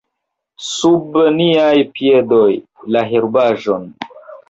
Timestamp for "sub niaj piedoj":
0.67-2.51